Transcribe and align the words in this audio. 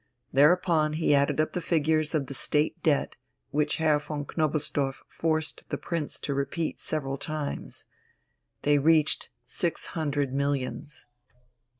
Thereupon 0.33 0.93
he 0.93 1.13
added 1.13 1.39
up 1.39 1.53
the 1.53 1.61
figures 1.61 2.15
of 2.15 2.25
the 2.25 2.33
State 2.33 2.81
debt, 2.81 3.15
which 3.51 3.77
Herr 3.77 3.99
von 3.99 4.25
Knobelsdorff 4.25 5.03
forced 5.07 5.69
the 5.69 5.77
Prince 5.77 6.19
to 6.21 6.33
repeat 6.33 6.79
several 6.79 7.19
times. 7.19 7.85
They 8.63 8.79
reached 8.79 9.29
six 9.43 9.85
hundred 9.93 10.33
millions. 10.33 11.05